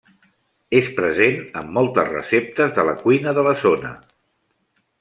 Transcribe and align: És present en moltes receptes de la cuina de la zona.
És 0.77 0.87
present 0.99 1.35
en 1.61 1.69
moltes 1.75 2.09
receptes 2.15 2.73
de 2.79 2.87
la 2.89 2.97
cuina 3.05 3.35
de 3.41 3.45
la 3.49 3.55
zona. 3.65 3.93